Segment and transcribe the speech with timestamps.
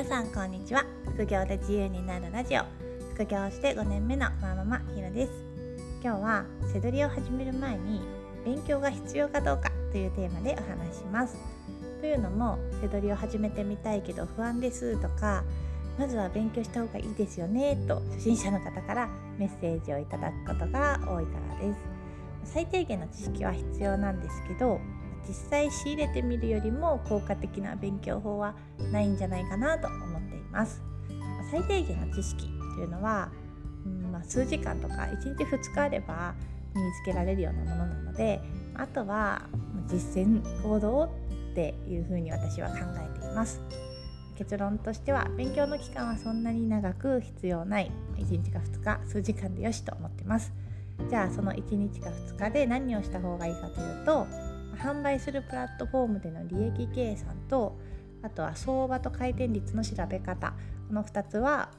[0.00, 0.86] 皆さんこんにちは。
[1.04, 2.62] 副業で自由になるラジオ。
[3.12, 5.32] 副業して5年目のマママひろです。
[6.02, 8.00] 今日は背取りを始める前に
[8.42, 11.36] 勉強が必要かどうかというテーマでお話します。
[12.00, 15.44] というのも背取りを始めてみたいけど不安ですとか
[15.98, 21.78] まずは勉強した方がいいですよねと初心者の方からメッセージをいただくことが多いからです。
[22.54, 24.80] 最低限の知識は必要なんですけど
[25.28, 28.54] 実際仕入れてみるよりも効果的な勉強法は
[28.92, 30.82] ないんじゃないかなと思っています。
[31.50, 33.30] 最低限の知識というのは、
[33.84, 36.34] うんまあ、数時間とか1日2日あれば
[36.74, 38.40] 身につけられるようなものなので
[38.74, 39.42] あとは
[39.88, 42.76] 実践行動っていうふうに私は考
[43.16, 43.60] えています。
[44.36, 47.90] 結論としては勉強の期間はそんなに長く必要ない。
[48.16, 50.52] 1日か2日数時間でよしと思ってます。
[51.08, 54.26] じゃあその1日か2日で何をした方がいいかというと
[54.80, 57.78] 販売するプラットフォームでの利益計算と
[58.22, 60.54] あとは相場と回転率の調べ方
[60.88, 61.70] この2つは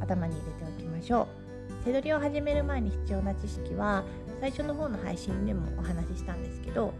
[0.00, 1.84] 頭に入れておきましょう。
[1.84, 4.04] 手取りを始める前に必要な知識は
[4.40, 6.94] 最初の方の配信でもお話ししたんですけど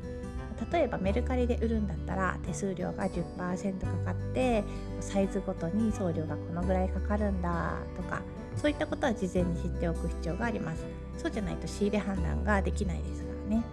[0.70, 4.62] 例えばメルカリで売るんだったら手数料が10%かかって
[5.00, 8.22] サイズごとに送料がこのぐらいかかるんだとか
[8.56, 10.84] そういったことは事前に知っておく必要があります。
[11.16, 13.64] そうじゃないと仕入れ判断ができないですからね。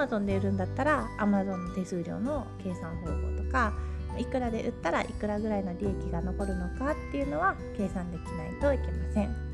[0.00, 3.74] Amazon で売るんだったら Amazon の手数料の計算方法とか
[4.18, 9.50] いくらで売ったらいくらぐらいの利益が残るのかっていうのは計算できないといけません。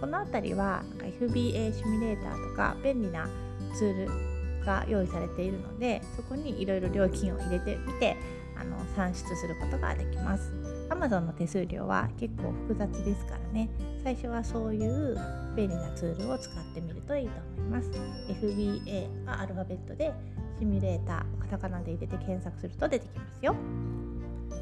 [0.00, 3.28] この辺りは FBA シミュレーターとか便利な
[3.74, 8.16] ツールが用意されているのでそこにいろいろ料金を入れてみて
[8.56, 10.59] あの算出することができます。
[10.90, 13.70] Amazon の手数料は結構複雑ですからね。
[14.02, 15.16] 最初はそういう
[15.56, 17.90] 便利なツールを使ってみるといいと思います。
[18.28, 20.12] FBA はアルファベットで
[20.58, 23.54] シミュレーターカタカナで入れて検索すると出てきますよ。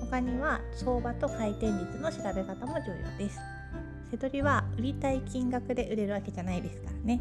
[0.01, 3.39] 他には相場と回転率の調べ方も重要です。
[4.11, 7.21] 瀬取りは売りたい金額で売れるわけじゃないですからね。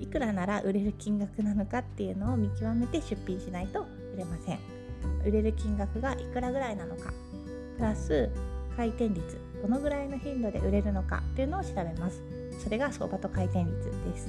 [0.00, 4.58] いくらなら売れる金額なのかっていうのを見極めて出品しないと売れません。
[5.24, 7.12] 売れる金額がいくらぐらいなのか。
[7.76, 8.30] プラス
[8.76, 12.22] 回転率どのぐらいの頻度で売れるのかっていうのを調べます。
[12.62, 14.28] それが相場と回転率です。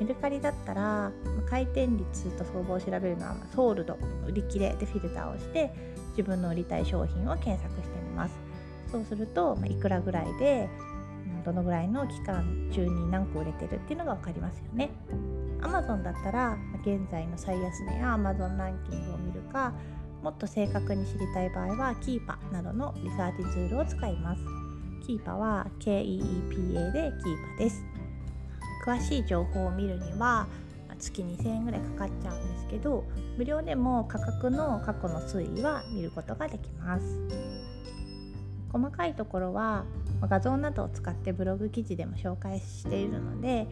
[0.00, 1.10] メルカリだったら
[1.48, 5.72] 回転率と相場を調べるのはソールド売り切れでフィルターをして
[6.10, 8.34] 自分の売りたい商品を検索してみます。
[8.90, 10.68] そうするといくらぐらいで
[11.44, 14.90] どのぐらいの期間中に何個売れてるっていうのが分かりますよね。
[15.60, 19.72] Amazon だったら現在の最安値や Amazon ランキングを見るか
[20.28, 24.42] もっと正確に知りたい場合はキーパなどのリサーチツールを使います。
[25.06, 27.82] キーパは KEEPA でキーパです。
[28.84, 30.46] 詳しい情報を見るには
[30.98, 33.04] 月2000円ぐらいかかっちゃうんですけど
[33.38, 37.04] 無料でも価格の過去の推移は見ることができます。
[38.70, 39.86] 細かいところは
[40.20, 43.66] 画像などを使ってブログ記事でも紹介しているので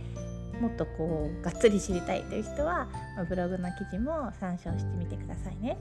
[0.63, 2.89] もっとこうがっつり知りたいという人は
[3.29, 5.77] ブログの記事も参照してみてくださいね。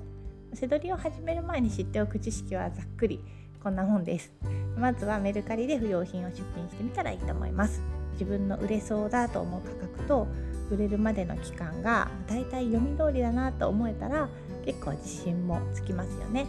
[0.53, 3.23] 背取りを始める前に知っておく知識はざっくり。
[3.63, 4.31] こんな本です。
[4.77, 7.81] まずはメルカリで不要品を出品してみたらいいと思います。
[8.13, 10.27] 自分の売れそうだと思う価格と
[10.71, 14.29] 売れるまでの期間がだいたい読み通りだなと思えたら
[14.65, 16.45] 結構自信もつきますよね。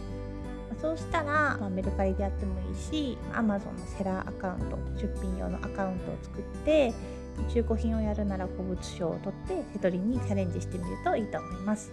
[0.81, 6.93] そうしたら、まあ、メルカリでやってもいいし Amazon のセラーアカウント出品用のアカウントを作って
[7.51, 11.91] 中古品をやるなら古物商を取って手取りにチャレンジしてみるといいと思います。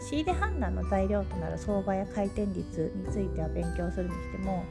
[0.00, 4.64] 仕入れ判断の材料となる相場や回転率については勉強するにしても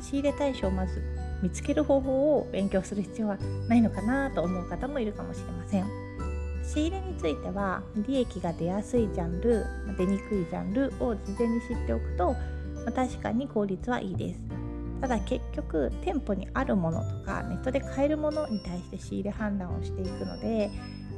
[0.00, 1.02] 仕入れ対象をまず
[1.42, 3.36] 見つける方法を勉強する必要は
[3.68, 5.86] ないのかなと思う方もいるかもしれません。
[6.64, 9.66] 仕入れについては利益が出やすいジャンル
[9.98, 12.34] 出にくいジャンルを事前に知っておくと
[12.94, 14.40] 確かに効率はいいです。
[15.00, 20.70] ただ結局店舗にあるものとかネットで買えるものに対して仕入れ判断をしていくので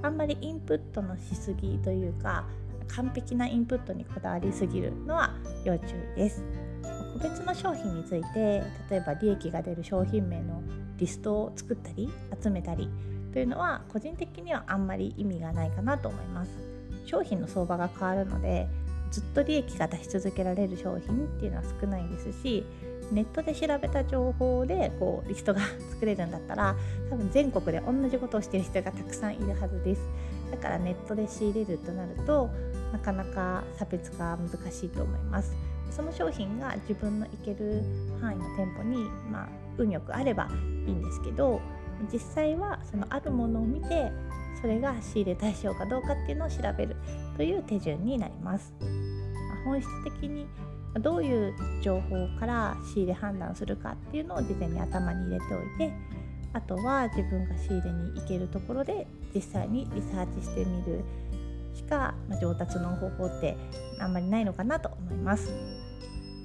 [0.02, 2.44] あんまりインプットのしすぎというか
[2.88, 5.34] 完璧なインプットにこだわりすぎるのは
[5.64, 5.86] 要注
[6.16, 6.42] 意です。
[7.14, 10.62] 個別の商品について例えば利益が出る商品名の
[10.98, 12.10] リストを作ったり
[12.42, 12.90] 集めたり
[13.32, 16.50] というのは個人的にはあんまり意味がないかなと思います。
[17.06, 18.68] 商品の相場が変わるので
[19.10, 22.66] ずっと利益が出し続けられる商品っていうのは少ないですし
[23.12, 25.60] ネットで調べた情報でこうリストが
[25.92, 26.76] 作れるんだったら
[27.08, 30.02] 多分全国で同じことをしてる人がたくさんいるはずです。
[30.50, 32.50] だからネットで仕入れるとなると
[32.92, 35.52] なかなか差別化は難しいと思います
[35.90, 37.82] その商品が自分の行ける
[38.20, 39.48] 範囲の店舗に、まあ、
[39.78, 40.48] 運よくあれば
[40.86, 41.60] いいんですけど
[42.12, 44.10] 実際はそのあるものを見て
[44.60, 46.96] それが仕入れ対象かどうかっていうのを調べる
[47.36, 48.72] という手順になります。
[49.66, 50.46] 本質的に
[51.00, 55.92] どういう情報から仕入れ判断するかっていうのを事前に頭に入れておいて
[56.56, 61.04] あとは自分が仕入れに行けるところで実際にリサーチしてみる
[61.74, 63.58] しか、ま上達の方法って
[64.00, 65.52] あんまりないのかなと思います。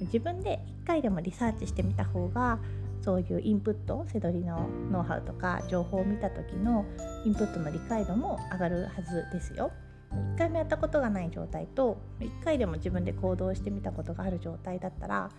[0.02, 2.58] 自分で1回でもリサーチしてみた方が
[3.00, 6.84] そういうインプットせどりのノウハウとか情報を見た時の
[7.24, 9.72] インプットの理解度も上がるはずですよ。
[10.12, 15.30] 1回もやったことがない状態と1回でも自分で行動してみたことがある状態だったら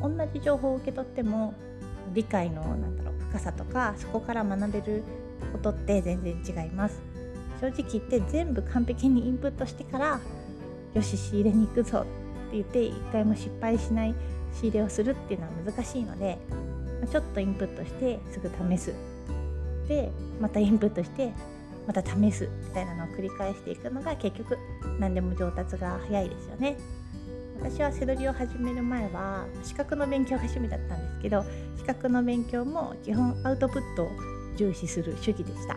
[0.00, 1.52] 同じ情報を受け取っても
[2.14, 5.04] 理解のなんだろう深さとかそこから学べる
[5.52, 7.00] ことって全然違います
[7.60, 10.20] 正直言って全部完璧にインプットしてから
[10.94, 14.14] よし仕入れに行くぞって言って一回も失敗しない
[14.52, 16.38] 仕入れをするっていうのは難しいので
[17.10, 18.94] ちょっとインプットしてすぐ試す
[19.88, 20.10] で
[20.40, 21.32] またインプットして
[21.86, 24.58] また試すみたいなのを繰り返していくのが結局
[24.98, 26.76] 何でも上達が早いですよね。
[27.60, 31.44] 私は背取りを始める前は資格の勉強が趣味だったんですけど
[31.94, 34.10] 格の勉強も基本アウトプットを
[34.56, 35.76] 重視する主義でした。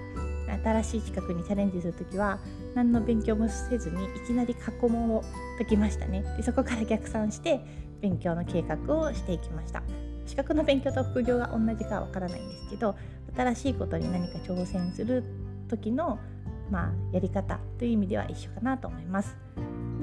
[0.64, 2.40] 新しい資格にチャレンジする時は
[2.76, 5.24] 何の勉強もせずにいきなり過去問を
[5.58, 6.24] 解きましたね。
[6.38, 7.60] でそこから逆算して
[8.02, 9.82] 勉強の計画をしていきました。
[10.26, 12.96] 資格の勉強と副業が同じかはわからないんですけど
[13.36, 15.24] 新しいことに何か挑戦する
[15.68, 16.20] 時の、
[16.72, 19.36] まあ、やり方という意味では一緒かなと思います。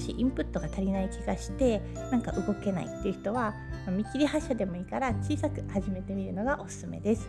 [0.00, 3.54] もしインプットが足りない気がしてなんか動けないっていう人は
[3.86, 7.28] 見切り発車でもいいから小さく始めてみるのがおすすめです。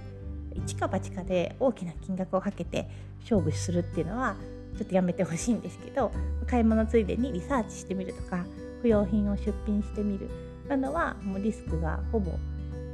[0.56, 2.89] 一か八かで大きな金額をかけて
[3.21, 4.38] 勝負するっていうのは
[4.77, 6.12] ちょっとやめてほしいんですけど
[6.47, 8.45] 買い物ついでにリサーチしてみるとか
[8.81, 10.29] 不用品を出品してみる。
[10.69, 12.31] なのはもうリスクがほぼ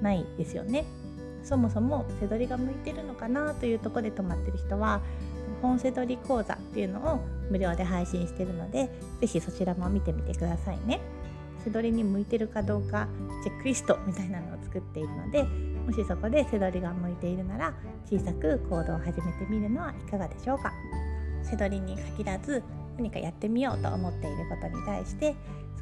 [0.02, 0.86] ないですよね。
[1.44, 5.02] そもそも背取りが向いてるのかなというところで止まってる人は
[5.62, 7.20] 本背取り講座っていうのを
[7.50, 8.90] 無料で配信してるので
[9.22, 11.00] 是非そちらも見てみてくださいね
[11.64, 13.08] 背取りに向いてるかどうか
[13.44, 17.74] チェックリストみたいなのを作っているのでもしそこで背取りが向いているなら
[18.10, 20.72] 小さく行動を始めてみるのはいかがでしょうか
[21.44, 22.64] 背取りに限らず
[22.98, 25.36] 何かやってみようと思っていることに対して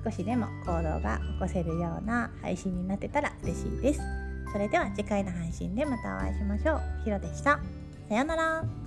[0.03, 4.01] 少しでも行動が起こせるような配信になってたら嬉しいです。
[4.51, 6.81] それでは次回の配信でまたお会いしましょう。
[7.03, 7.59] ひろでした。
[8.07, 8.84] さようなら。